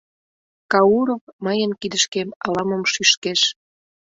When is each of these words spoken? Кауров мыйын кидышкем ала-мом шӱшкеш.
Кауров 0.71 1.21
мыйын 1.43 1.71
кидышкем 1.81 2.29
ала-мом 2.45 2.83
шӱшкеш. 2.91 3.41